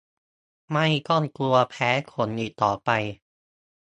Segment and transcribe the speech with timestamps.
[0.71, 2.89] ไม่ต้องกลัวแพ้ขนอีกต่อไป